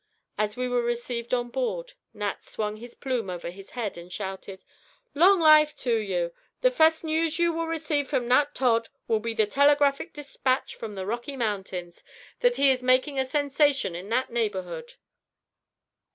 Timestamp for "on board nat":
1.31-2.43